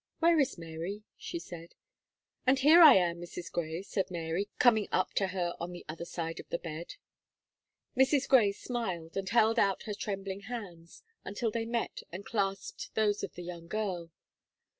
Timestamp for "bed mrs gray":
6.57-8.51